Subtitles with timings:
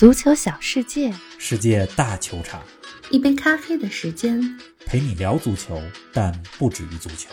[0.00, 2.62] 足球小世界，世界大球场，
[3.10, 4.40] 一杯咖啡的时间，
[4.86, 5.78] 陪你聊足球，
[6.10, 7.28] 但不止于足球。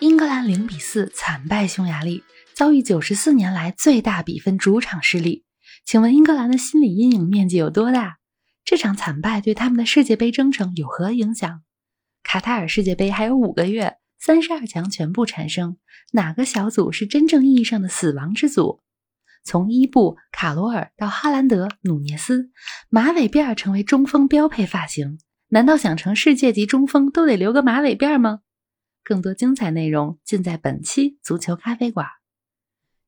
[0.00, 2.24] 英格兰零比四惨败匈牙利，
[2.54, 5.44] 遭遇九十四年来最大比分主场失利。
[5.84, 8.16] 请问英格兰的心理阴影面积有多大？
[8.64, 11.60] 这场惨败对他们的世界杯征程有何影响？
[12.22, 15.76] 卡塔尔世界杯还有五个月，三十二强全部产生，
[16.12, 18.80] 哪个小组是真正意义上的死亡之组？
[19.44, 22.50] 从伊布、卡罗尔到哈兰德、努涅斯，
[22.88, 25.18] 马尾辫儿成为中锋标配发型。
[25.48, 28.40] 难道想成世界级中锋都得留个马尾辫吗？
[29.04, 32.06] 更多精彩内容尽在本期足球咖啡馆。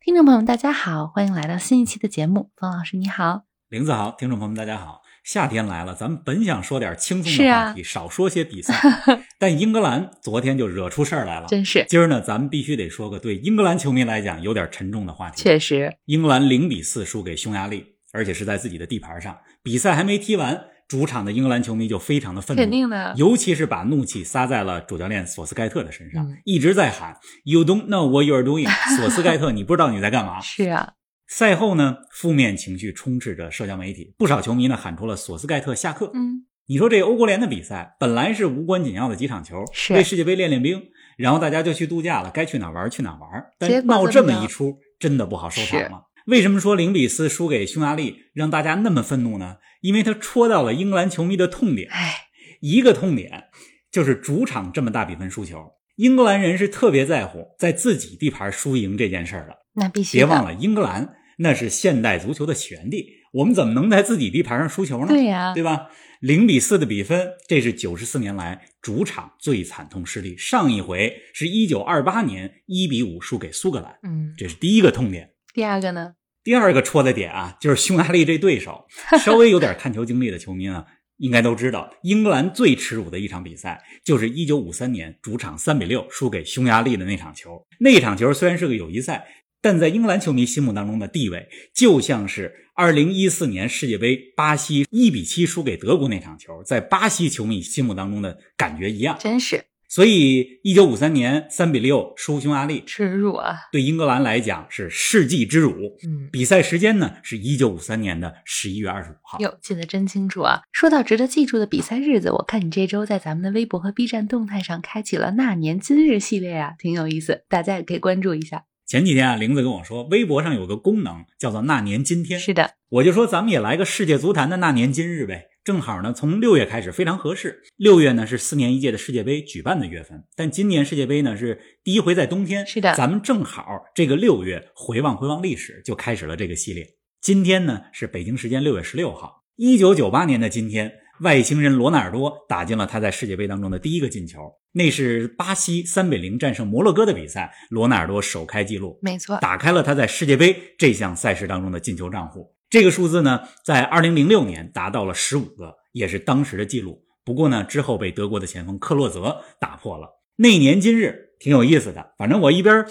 [0.01, 2.51] 听众朋友们，大家好，欢迎来到新一期的节目。
[2.56, 5.04] 冯老师你好，林子好，听众朋友们大家好。
[5.24, 8.74] 夏天来了，咱们本想说点轻松的话题，少说些比赛，
[9.41, 11.84] 但英格兰昨天就惹出事儿来了，真是。
[11.88, 15.42] 今儿呢，咱们必须得说个对英格兰球迷来讲有点沉重的话题。
[15.42, 30.38] 确实，英格兰零比四输给匈牙利，而且是在自己的地盘上，比赛还没踢完，主场的英格兰球迷就非常的愤怒，肯定的，尤其是把怒气撒在了主教练索斯盖特的身上，一直在喊 “You don't know what you're doing”，索斯盖特，你不知道你在干嘛？
[30.44, 30.92] 是啊。
[31.37, 36.13] 赛后呢，负面情绪充斥着社交媒体，不少球迷呢喊出了“索斯盖特下课”。
[36.15, 40.81] 嗯，你说这欧国联的比赛本来是无关紧要的几场球，是为世界杯练练兵，
[41.19, 43.29] 然后大家就去度假了，该去哪玩去哪玩。
[43.59, 46.03] 但闹这么一出，真的不好收场吗？
[46.29, 49.57] 为什么说零比四输给匈牙利让大家那么愤怒呢？
[49.81, 51.91] 因为他戳到了英格兰球迷的痛点。
[51.91, 52.15] 哎，
[52.61, 53.47] 一个痛点
[53.91, 59.57] 就是主场这么大比分输球，英格兰人是特别在乎在自己地盘输赢这件事儿的。
[59.73, 61.17] 那必须别忘了英格兰。
[61.39, 65.09] 那是现代足球的起源地，我们怎么能在自己地盘上输球呢？
[65.09, 65.89] 对呀，对吧？
[66.21, 70.37] 零比四的比分，这是九十四年来主场最惨痛失利。
[70.37, 75.33] 上一回是一九二八年一比五输给苏格兰，嗯，这是第一个痛点。
[75.53, 76.15] 第二个呢？
[76.43, 78.87] 第二个戳的点啊，就是匈牙利这对手。
[79.23, 80.85] 稍微有点看球经历的球迷呢，
[81.17, 87.67] 应该都知道，英格兰最耻辱的一场比赛，就是一九五三年主场三比六输给匈牙利的那场球。
[87.81, 89.27] 那场球虽然是个友谊赛。
[89.64, 99.16] 但在英格兰球迷心目当中的地位，就像是二零一四年世界杯巴西一比七输给德国那场球，在巴西球迷心目当中的感觉一样。
[99.19, 103.56] 真是，所以一九五三年三比六输匈牙利，耻辱啊！
[103.72, 105.72] 对英格兰来讲是世纪之辱。
[106.06, 109.38] 嗯，比赛时间呢是一九五三年的十一月二十五号。
[109.38, 110.60] 哟，记得真清楚啊！
[110.72, 118.64] 说到值得记住的比赛日子，我看你这周在咱们的微博和 B 站动态上开启了那年今日系列啊，挺有意思，大家也可以关注一下。
[118.87, 122.39] 前几天啊，玲子跟我说，微博上有个功能叫做“那年今天”。
[122.41, 125.47] 是的，我就说咱们也来个世界足坛的那年今日呗。
[125.65, 127.62] 正好呢，从六月开始非常合适。
[127.77, 132.67] 六月呢是四年一届的世界杯举办的月份，但今年世界杯呢是第一回在冬天。
[132.67, 136.87] 是的，咱们正好这个六月回望回望历史，就开始了这个系列。
[137.23, 140.93] 今天呢是北京时间六月十六号，一九九八年的今天。
[141.20, 152.54] 外星人罗纳尔多打进了他在世界杯当中的第一个进球，那是巴西三比零战胜摩洛哥的比赛，罗纳尔多首开纪录，没错，打开了他在世界杯这项赛事当中的进球账户。
[152.69, 157.04] 这个数字呢，在二零零六年达到了十五个，也是当时的记录。
[157.25, 160.08] 不过呢，之后被德国的前锋克洛泽打破了。
[160.36, 162.84] 那年今日挺有意思的，反正我一边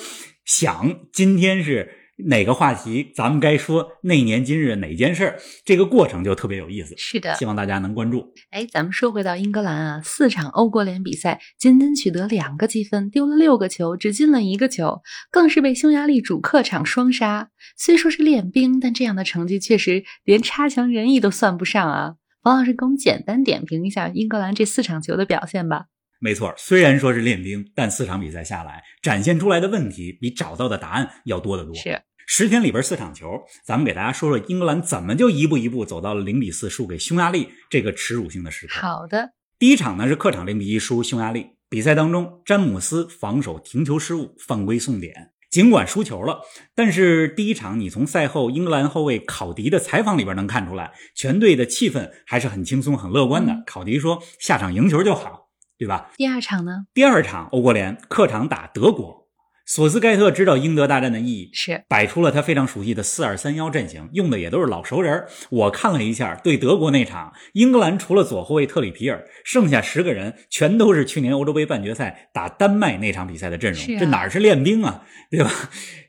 [0.45, 2.03] 想，今天是。
[2.25, 6.94] 哪个话题，咱们该说那年今日哪件事儿，这个过程就特别有意思。
[6.97, 8.34] 是的，希望大家能关注。
[8.51, 15.01] 哎，咱们说回到英格兰啊，四场欧国联比赛，仅仅取得两个积分，丢了六个球，只进了一个球，
[15.31, 17.50] 更是被匈牙利主客场双杀。
[17.78, 22.16] 虽说是练兵，但这样的成绩确实连差强人意都算不上啊。
[22.44, 25.85] 王老师给我们简单点评一下英格兰这四场球的表现吧。
[26.19, 31.75] 没错，虽然说是练兵，但四场比赛下来，展现出来的问题比找到的答案要多得多。
[31.75, 38.79] 是十天里边四场球，咱们给大家说说英格兰怎么就一步一步走到了零比四输给匈牙利这个耻辱性的时刻。
[38.81, 45.31] 好的，第一场呢是客场零比一输匈牙利，比赛当中詹姆斯防守停球失误，犯规送点。
[45.51, 46.39] 尽管输球了，
[46.73, 53.61] 但是第一场你从赛后英格兰后卫考迪的采访里边能看出来，全队的气氛还是很轻松、很乐观的。
[53.67, 56.11] 考迪说：“下场赢球就好。”对吧？
[56.16, 56.85] 第二场呢？
[56.93, 59.22] 第二场欧国联客场打德国，
[59.66, 65.26] 索斯盖特知道英德大战的意义，是摆出了他非常熟悉的四二三幺阵型，用的也都是老熟人。
[65.50, 75.06] 我看了一下，对德国那场，英格兰除了左后卫特里皮尔，剩下十个人全都是去年欧洲杯半决赛打丹麦那场比赛的阵容，这哪是练兵啊？
[75.32, 75.50] 对吧？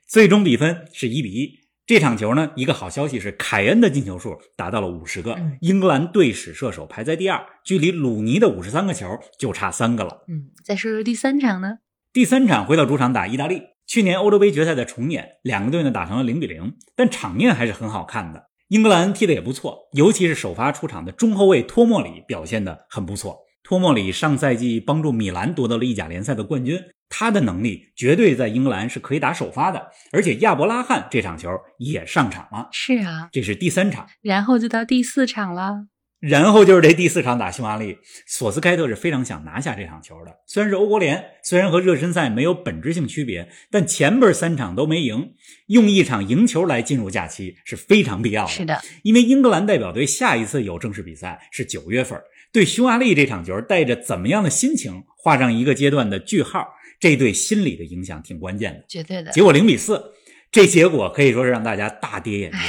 [0.09, 1.65] 最终比分是一比一。
[1.87, 9.06] 这场球呢，一个好消息是凯恩的进球数达到了五十个，英格兰队史射手排在第二，距离鲁尼的五十三个球
[9.39, 10.25] 就差三个了。
[10.29, 11.79] 嗯，再说说第三场呢？
[12.14, 18.50] 第三场回到主场打意大利，去年欧洲杯决赛的重演，两个队呢打成了零比零，但场面还是很好看的。
[18.69, 23.38] 英格兰踢得也不错，尤其是首发出场的中后卫托莫里表现得很不错。
[23.64, 26.78] 托莫里上赛季帮助米兰夺得了意甲联赛的冠军，
[27.08, 29.88] 他的能力绝对在英格兰是可以打首发的。
[30.12, 35.87] 而且亚伯拉罕这场球也上场了，是啊，这是第三场，然后就到第四场了。
[36.26, 40.35] 然后就是这第四场打匈牙利，索斯盖特是非常想拿下这场球的。
[40.47, 45.35] 虽然是欧国联，虽然和热身赛没有本质性区别，但前边三场都没赢，
[45.67, 48.50] 用一场赢球来进入假期是非常必要的。
[48.50, 52.19] 是的，因为英格兰代表队下一次有正式比赛是九月份，
[52.50, 56.67] 对匈牙利这场球带着怎么样的心情画上一个阶段的句号，
[56.99, 58.82] 这对心理的影响挺关键的。
[58.88, 59.31] 绝对的。
[59.31, 60.03] 结果零比四，
[60.50, 62.61] 这结果可以说是让大家大跌眼镜。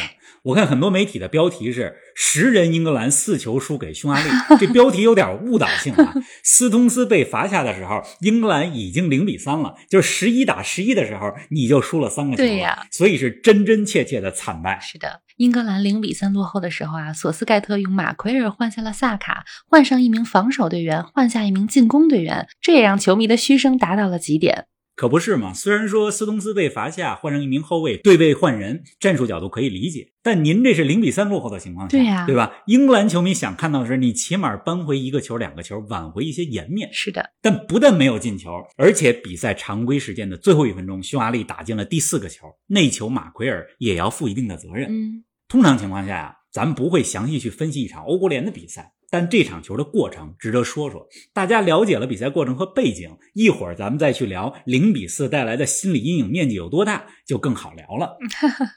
[0.45, 6.13] 我看很多媒体的标题是“十人英格兰四球输给匈牙利”，这标题有点误导性啊。
[6.43, 14.79] 斯通斯被罚下的时候，英格兰已经零比三了，就是十一打十一的时候，你就输了三个球，对呀，所以是真真切切的惨败。
[14.79, 24.67] 是的，英格兰零比三落后的时候啊，索斯盖特用马奎尔换下了萨卡，换上一名防守队员，换下一名进攻队员，这也让球迷的嘘声达到了极点。
[24.95, 25.53] 可不是嘛？
[25.53, 30.13] 虽然说斯通斯被罚下，换上一名后卫，对位换人，战术角度可以理解。
[30.23, 32.63] 但您这是零比三落后的情况下，对呀，对吧？
[32.65, 36.89] 英格兰球迷想看到的是，你起码扳回一个球、两个球，挽回一些颜面。
[36.93, 44.89] 是的，但不但没有进球，而且比赛常规时间的最后一分钟，匈牙利打进了第四个球，那球马奎尔也要负一定的责任。
[44.89, 48.93] 嗯，通常情况下呀，咱们不会详细去分析一场欧国联的比赛。
[49.09, 58.17] 但这场球的过程值得说说，大家了解了比赛过程和背景，一会儿咱们再去聊零比四带来的心理阴影面积有多大，就更好聊了。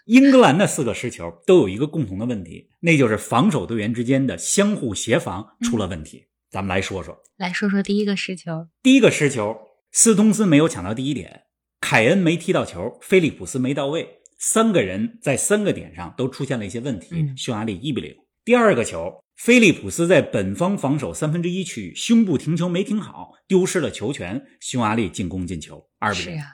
[0.07, 6.27] 英格兰的四个失球都有一个共同的问题，那就是防守队员之间的相互协防出了问题。
[6.51, 8.69] 咱们来说说，来说说第一个失球。
[8.83, 9.57] 第一个失球，
[9.93, 11.43] 斯通斯没有抢到第一点，
[11.81, 14.09] 凯恩没踢到球，菲利普斯没到位，
[14.39, 17.33] 三个人在三个点上都出现了一些问题。
[17.37, 18.15] 匈牙利一比零。
[18.45, 19.13] 第二个球。
[19.39, 24.45] 菲利普斯在本方防守三分之一区域胸部停球没停好，丢失了球权。
[24.59, 26.35] 匈牙利进攻进球，二比零。
[26.35, 26.47] 是啊，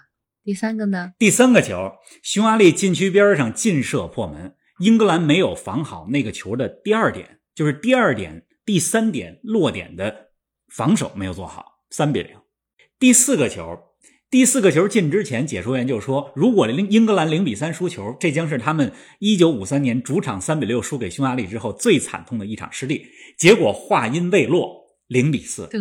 [0.45, 1.15] 第三个呢？
[1.19, 1.93] 第三个球，
[2.23, 10.33] 匈牙利禁区边上劲射破门，英格兰没有防好那个球的第二点，就是第二点、第三点落点的
[10.69, 12.37] 防守没有做好，三比零。
[12.99, 13.94] 第四个球。
[14.35, 18.91] 第四个球进之前，解说员就说：“如果英英格兰零比三输球，这将是他们
[19.21, 23.07] 一九五三年主场三比六输给匈牙利之后最惨痛的一场失利。”
[23.39, 25.79] 结果话音未落，零比四得。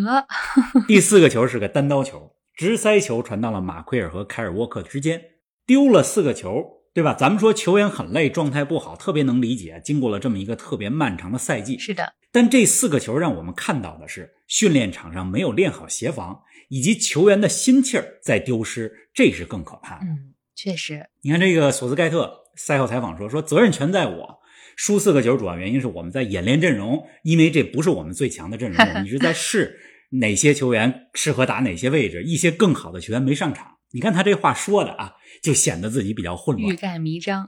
[0.88, 5.19] 第四个球是个单刀球，直塞球传到了马奎尔和凯尔沃克之间，
[5.65, 6.63] 丢了四个球，
[6.94, 7.15] 对吧？
[7.15, 9.81] 咱们说球员很累，状态不好，特别能理解。
[9.83, 12.13] 经过了这么一个特别漫长的赛季，是的。
[12.31, 16.39] 但这四个球让我们看到的是，训练场上没有练好协防。
[16.74, 20.06] 以及球员的心气儿在丢失，这是更可怕的。
[20.06, 21.06] 嗯，确实。
[21.22, 24.40] 你看这个索斯盖特赛后采访说：“说责任全在我，
[24.75, 29.80] 输四个球主要原因是我们在演练阵容，因为这不是我们最强的阵容，我们一直在 试
[30.14, 33.68] 哪些球员适合打哪些位置，一些更好的球员没上场。
[33.92, 37.48] 你看他这话说的啊，就显得自己比较混乱，欲盖弥彰。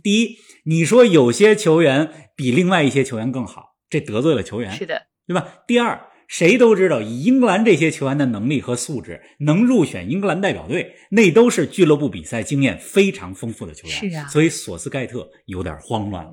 [0.00, 5.64] 第一，你说有些球员比另外一些球员更好，这得罪了球员，是的，对吧？
[5.66, 6.06] 第二。
[6.30, 13.96] 谁都知道，以英格兰这些球员的能力和素质，能入选英格兰代表队，那都是俱乐部比赛经验非常丰富的球员。
[13.96, 16.30] 是啊，所以索斯盖特有点慌乱了。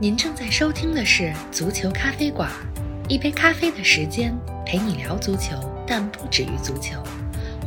[0.00, 2.50] 您正在收听的是《足球咖啡馆》，
[3.10, 4.34] 一杯咖啡的时间
[4.64, 5.54] 陪你聊足球，
[5.86, 6.98] 但不止于足球。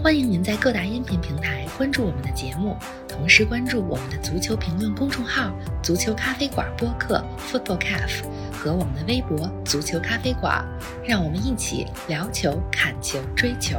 [0.04, 2.76] 欢迎您在各大音频平台关注我们的节目，
[3.08, 10.66] 同时关注我们的足球评论公众号“足球咖啡馆播客 ”（Football Cafe） 和我们的微博“足球咖啡馆”，
[11.08, 13.78] 让我们一起聊球、看球、追球。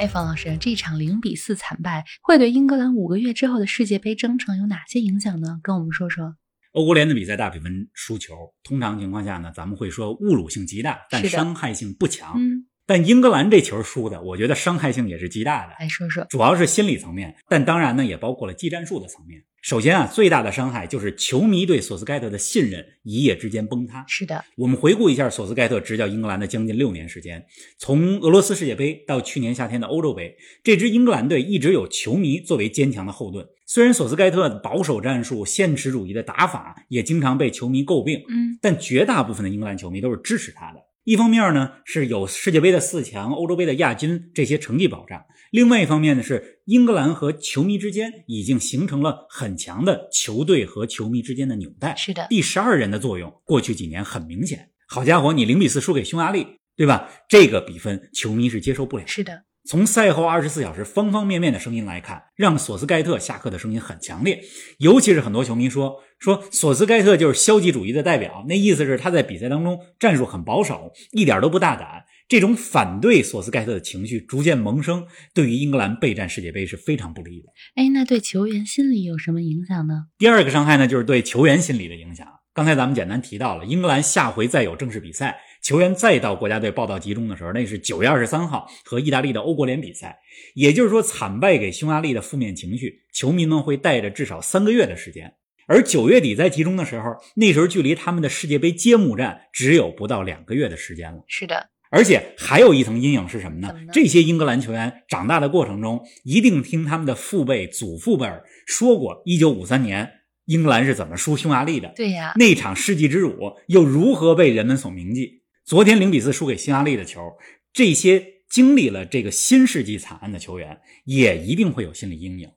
[0.00, 5.60] 哎，方老师，这场零比四惨败会对英格兰五个月之后的世界杯征程有哪些影响呢？
[5.62, 6.34] 跟我们说说。
[6.76, 12.34] 欧国联的比赛大比分输球，通常情况下呢，咱们会说侮辱性极大，但伤害性不强。
[12.36, 15.72] 嗯，但英格兰这球输的，我觉得伤害性也是极大的。
[15.80, 19.42] 来说说，主要是心理层面，但当然呢，也包括了技战术的层面。
[19.62, 24.04] 首先啊，最大的伤害就是球迷对索斯盖特的信任一夜之间崩塌。
[24.06, 27.42] 是的，我们回顾一下索斯盖特执教英格兰的将近六年时间，
[27.78, 33.46] 从俄罗斯世界杯到去年夏天的欧洲杯，这支英格兰队一直有球迷作为坚强的后盾。
[33.66, 40.80] 虽然索斯盖特保守战术、现实主义的打法也经常被球迷诟病，嗯，但绝大部分的英格兰球迷都是支持他的。
[41.02, 45.20] 一方面呢，是有世界杯的四强、欧洲杯的亚军这些成绩保障；
[45.52, 51.94] 另外一方面呢，是英格兰和球迷之间已经形成了很强的球队和球迷之间的纽带。
[51.96, 54.70] 是的，第十二人的作用，过去几年很明显。
[54.88, 56.46] 好家伙，你零比四输给匈牙利，
[56.76, 57.08] 对吧？
[57.28, 59.04] 这个比分球迷是接受不了。
[59.06, 64.40] 是的，从赛后二十四小时方方面面的声音来看，让索斯盖特下课的声音很强烈。
[64.78, 72.04] 尤其是很多球迷说说索斯盖特就是消极主义的代表，那意思是他在比赛当中战术很保守，一点都不大胆。
[72.28, 77.48] 这种反对索斯盖特的情绪逐渐萌生，对于英格兰备战世界杯是非常不利的。
[77.74, 80.06] 哎，那对球员心理有什么影响呢？
[80.18, 82.26] 第二个伤害呢，就是对球员心理的影响。
[82.52, 85.38] 刚才咱们简单提到了，英格兰下回再有正式比赛。
[85.66, 90.16] 球员再到国家队报道集中的时候，那是九月二十三号和意大利的欧国联比赛。
[90.54, 95.34] 也就是说，惨败给匈牙利的负面情绪，球迷们会带着至少三个月的时间。
[95.66, 101.24] 而九月底在集中的时候，那时候距离他们的世界杯揭幕战只有不到两个月的时间了。
[101.26, 103.74] 是的，而且还有一层阴影是什么呢？
[103.92, 108.30] 这些英格兰球员长大的过程中，一定听他们的父辈、祖父辈
[108.68, 110.08] 说过，一九五三年
[110.44, 111.92] 英格兰是怎么输匈牙利的。
[111.96, 113.34] 对呀，那场世纪之辱
[113.66, 115.42] 又如何被人们所铭记？
[115.66, 117.38] 昨天零比四输给匈牙利的球，
[117.72, 122.48] 这些经历了这个新世纪惨案的球员，也一定会有心理阴影。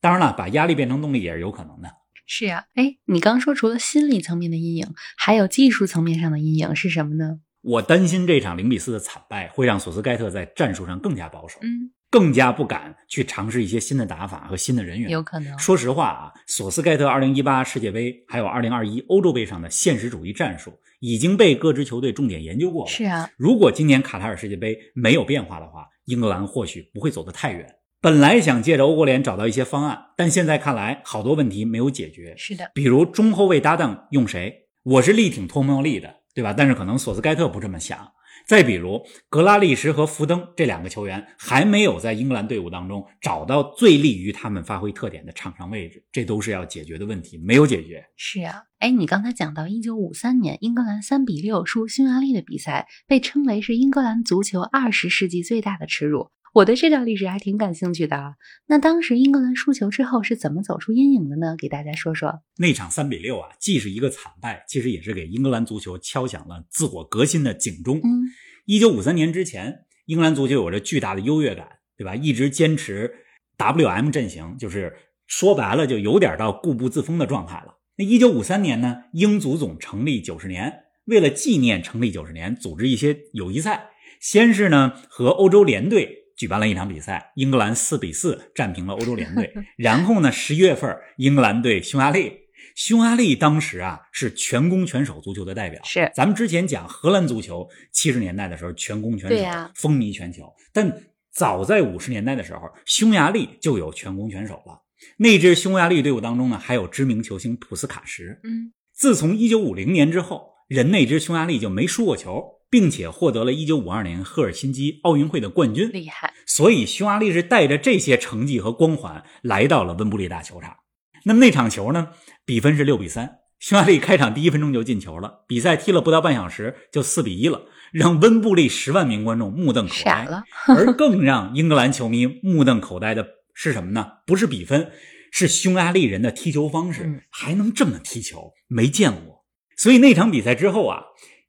[0.00, 1.90] 当然了，把压力变成动力也是有可能的。
[2.24, 7.40] 是呀，哎，你刚说除了心理层面的阴影，还有技术层面上的阴影是什么呢？
[7.60, 11.58] 我担心这场零比四的惨败会让索斯盖特在战术上更加保守。
[11.60, 11.92] 嗯。
[12.10, 15.58] 更加不敢去尝试一些新的打法和新的人员，有可能。
[15.58, 20.72] 说实话啊，索斯盖特2018世界杯还有2021欧洲杯上的现实主义战术
[21.06, 22.90] 已经被各支球队重点研究过了。
[22.90, 27.66] 是啊，如果今年卡塔尔世界杯没有变化的话，英格兰或许不会走得太远。
[28.00, 32.32] 本来想借着欧国联找到一些方案，但现在看来好多问题没有解决。
[32.38, 34.66] 是的，比如中后卫搭档用谁？
[34.82, 36.54] 我是力挺托莫利的，对吧？
[36.56, 37.98] 但是可能索斯盖特不这么想。
[38.46, 48.04] 再比如格拉利什和福登这两个球员还没有在英格兰队伍当中找到最利于他们发挥特点的场上位置，这都是要解决的问题，没有解决。
[48.16, 56.30] 是啊，哎，你刚才讲到一九五三年英格兰三比六输匈牙利的比赛，被称为是英格兰足球二十世纪最大的耻辱。
[56.54, 58.36] 我对这段历史还挺感兴趣的。
[58.68, 61.56] 那当时英格兰输球之后是怎么走出阴影的呢？
[61.58, 62.42] 给大家说说。
[62.58, 67.98] 那场三比六啊，既是一个惨败，其实也是给英格兰足球敲响了自我革新的警钟。
[67.98, 68.30] 嗯，
[68.66, 72.14] 一九五三年之前，英格兰足球有着巨大的优越感，对吧？
[72.14, 73.12] 一直坚持
[73.58, 74.96] WM 阵型，就是
[75.26, 77.78] 说白了，就有点到固步自封的状态了。
[77.96, 80.72] 那一九五三年呢，英足总成立九十年，
[81.06, 86.20] 为了纪念成立九十年，组织一些友谊赛，先是呢和欧洲联队。
[86.36, 89.52] 举办了一场比赛，英格兰四比四战平了欧洲联队。
[89.76, 92.32] 然后呢，十一月份，英格兰对匈牙利，
[92.74, 95.80] 匈牙利当时啊是全攻全守足球的代表。
[95.84, 100.52] 是，咱们之前讲荷兰足球，七十年代的时候全攻全守，风靡全球。
[100.72, 104.82] 但早在五十年代的时候，匈牙利就有全攻全守了。
[105.18, 108.40] 那支匈牙利队伍当中呢，还有知名球星普斯卡什。
[108.42, 112.53] 嗯，自从一九五零年之后，人那支匈牙利就没输过球。
[112.74, 116.34] 并且获得了1952年赫尔辛基奥运会的冠军，厉害。
[116.44, 120.78] 所以匈牙利是带着这些成绩和光环来到了温布利大球场。
[121.22, 122.08] 那么那场球呢？
[122.44, 125.44] 比分是六比三，匈牙利开场第一分钟就进球了。
[125.46, 127.62] 比赛踢了不到半小时就四比一了，
[127.92, 130.24] 让温布利十万名观众目瞪口呆。
[130.24, 130.42] 了。
[130.66, 134.04] 而更让英格兰球迷目瞪口呆的是什么呢？
[134.26, 134.90] 不是比分，
[135.30, 139.44] 是匈牙利人的踢球方式，还能这么踢球，没见过。
[139.76, 141.04] 所以那场比赛之后啊。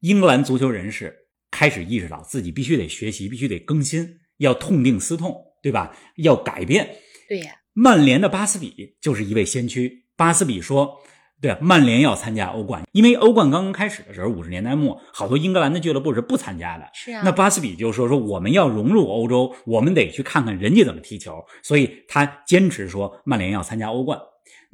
[0.06, 1.12] 英格兰足球人士
[1.50, 4.08] 开始意识到自己必须得学习，必须得更新，
[4.38, 5.98] 要痛定思痛，对吧？
[6.18, 6.88] 要改变。
[7.28, 10.06] 对呀，曼联的巴斯比就是一位先驱。
[10.16, 10.96] 巴斯比说
[11.42, 16.88] ：“对，曼联要参加欧冠，因为欧冠刚刚开始的时候，五十年代末，好多英格兰的俱乐部是不参加的。
[16.94, 21.44] 是啊，那巴斯比就说：说我们要融入欧洲，我们得去看看人家怎么踢球。
[21.64, 24.20] 所以他坚持说，曼联要参加欧冠。”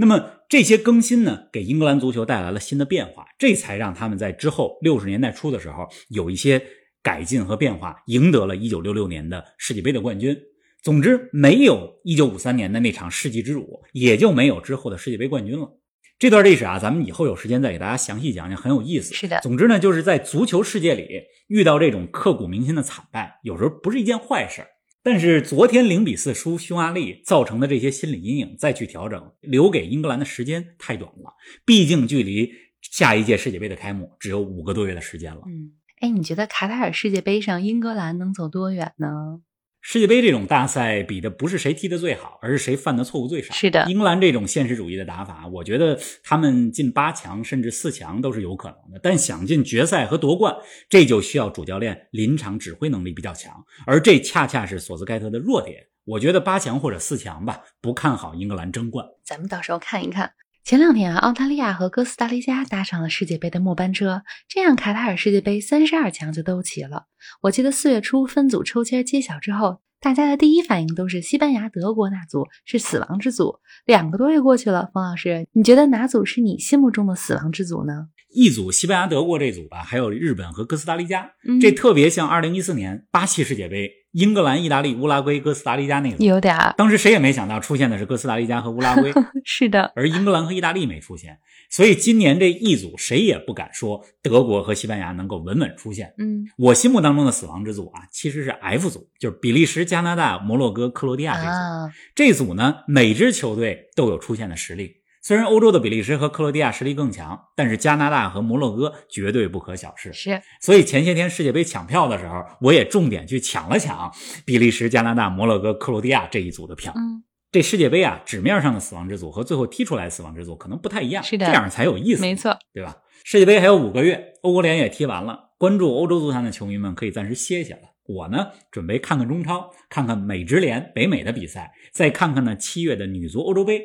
[0.01, 6.59] 那么这些更新呢，给英格兰足球带来了新的变化，这才让他们在之后六十年代初的时候有一些
[7.03, 10.35] 改进和变化，赢得了一九六六年的世界杯的冠军。
[10.81, 15.77] 总之，没有一九五三年的那场世纪之辱，也就没有之后的世界杯冠军了。
[16.17, 19.13] 这段历史啊，咱们以后有时间再给大家详细讲讲，很有意思。
[19.13, 21.07] 是的，总之呢，就是在足球世界里
[21.47, 24.63] 遇到这种刻骨铭心的惨败，有时候不是一件坏事。
[25.03, 31.33] 但是昨天零比四输匈牙利造成的这些心理阴影，再去调整，留给英格兰的时间太短了。
[31.65, 35.41] 毕竟距离下一届世界杯的开幕只有五个多月的时间了。
[35.47, 39.41] 嗯，哎，你觉得卡塔尔世界杯上英格兰能走多远呢？
[39.81, 43.53] 世界杯这种大赛比的不是谁踢得最好，而是谁犯的错误最少。
[43.53, 48.99] 是的，英格兰这种现实主义的打法，我觉得他们进八强甚至四强都是有可能的。
[49.01, 50.55] 但想进决赛和夺冠，
[50.87, 55.87] 这就需要主教练临场指挥能力比较强，而这恰恰是索斯盖特的弱点。
[56.05, 59.05] 我觉得八强或者四强吧，不看好英格兰争冠。
[59.23, 60.31] 咱们到时候看一看。
[60.63, 67.07] 前两天啊，澳大利亚和哥斯达黎加搭上了世界杯的末班车，这样卡塔尔世界杯三十二强就都齐了。
[67.41, 69.81] 我记得四月初分组抽签揭晓之后。
[70.03, 73.59] 大家的第一反应都是西班牙、德国那组是死亡之组。
[73.85, 78.07] 两个多月过去了，冯老师，你觉得哪组是你心目中的死亡之组呢？
[78.33, 86.23] 一组西班牙、德国这组吧，还有日本和哥斯达黎加，嗯这特别像二零一四年巴西世界杯，英格兰、意大利、乌拉圭、哥斯达黎加那个。
[86.23, 89.11] 有点儿，当时谁也没想到出现的是哥斯达黎加和乌拉圭，
[89.45, 91.39] 是的，而英格兰和意大利没出现，
[91.69, 96.13] 所以今年这一组谁也不敢说德国和西班牙能够稳稳出现。
[96.17, 101.47] 嗯我心目当中的死亡之组啊，其实是 F 组，就是比利时、加拿大、摩洛哥、克罗地亚这组。
[101.47, 104.97] 啊，这组呢，每支球队都有出现的实力。
[105.21, 110.11] 虽然欧洲的比利时和克罗地亚实力更强，但是加拿大和摩洛哥绝对不可小视。
[110.11, 114.11] 是，所以前些天世界杯抢票的时候，我也重点去抢了抢
[114.45, 116.91] 比利时、加拿大、摩洛哥、克罗地亚这一组的票。
[116.95, 122.97] 嗯，这世界杯啊，纸面上的死亡之组和最后踢出来的死亡之组可能不太一样，是的这样才有意思，没错，对吧？
[123.23, 127.81] 世界杯还有五个月，欧国联也踢完了，关注欧洲足坛的球迷们可以暂时歇歇了。
[128.07, 133.83] 我呢，准备看看中超，看看美职联北美的比赛，再看看呢七月的女足欧洲杯。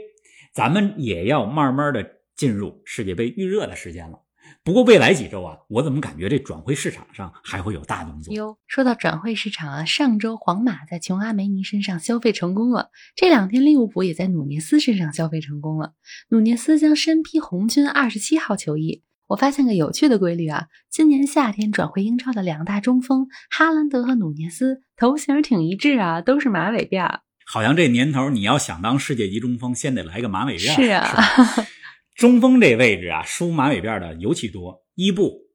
[0.56, 2.02] 咱们也要慢慢的
[2.34, 4.18] 进入世界杯预热的时间了。
[4.64, 8.32] 不过未来几周啊，我怎么感觉这转会市场上还会有大动作？
[8.32, 15.92] 哟，说到转会市场啊，上周皇马在琼阿梅尼身上消费成功了，这两天利物浦也在努涅斯身上消费成功了。
[16.30, 19.02] 努涅斯将身披红军二十七号球衣。
[19.26, 27.18] 我发现个有趣的规律啊，今年夏天转会英超的两大中锋哈兰德和努涅斯头型挺一致啊，都是马尾辫。
[27.48, 30.74] 好像这年头你要想当世界级中锋，先得来个马尾辫。
[30.74, 31.64] 是啊吧
[32.16, 34.82] 中锋这位置啊，梳马尾辫的尤其多。
[34.94, 35.48] 伊布，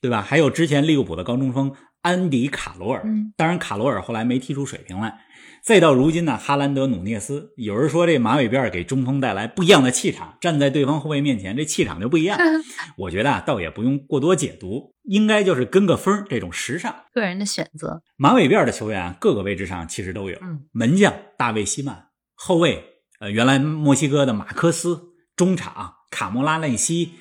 [0.00, 0.22] 对吧？
[0.22, 5.20] 还有之前利物浦的高中锋安迪卡罗尔，嗯当然卡罗尔后来没踢出水平来。
[5.64, 12.36] 再到如今呢，哈兰德、努涅斯，有人说这马尾辫给中锋带来不一样的气场，站在对方后卫面前，这气场就不一样。
[12.98, 16.92] 我觉得啊，倒也不用过多解读，应该就是跟个风这种时尚。
[17.14, 20.36] 个人的选择，马尾辫的球员啊，各个位置上其实都有。
[20.42, 22.84] 嗯，门将大卫希曼，后卫
[23.20, 25.00] 呃原来墨西哥的马科斯，
[25.36, 27.12] 中场卡莫拉内西，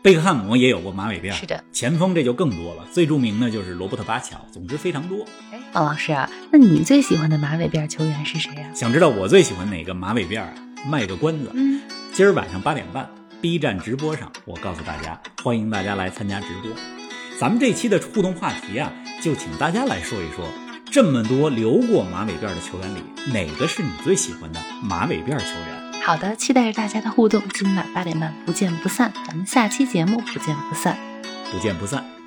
[0.00, 1.32] 贝克汉姆也有过马尾辫。
[1.32, 4.38] 是的，前锋这就更多了，最著名的就是罗伯特巴乔。
[4.52, 5.26] 总之非常多。
[5.50, 8.70] 哎，王老师啊，那你最喜欢的马尾辫球员是谁啊？
[8.74, 10.54] 想知道我最喜欢哪个马尾辫啊？
[10.88, 11.80] 卖个关子，嗯，
[12.12, 16.70] 今儿晚上八点半，B 站直播上，我告诉大家，欢迎大家来参加直播。
[17.40, 20.48] 咱们这期的互动话题啊，就请大家来说一说，
[20.92, 25.77] 这么多留过马尾辫的球员里，哪个是你最喜欢的马尾辫球员？
[26.08, 30.96] 好的，期待着大家的互动，今晚八点半不见不散，咱们下期节目不见不散。
[31.52, 32.17] 不见不散。